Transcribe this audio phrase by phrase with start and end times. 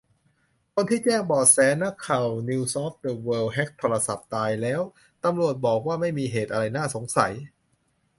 [0.73, 4.81] คนที่แจ้งเบาะแสว่านักข่าวนิวส์ออฟเดอะเวิลด์แฮ็กโทรศัพท์ ตายแล้ว
[5.23, 7.33] ตำรวจบอกว่าไม่มีเหตุอะไรน่าสงสัย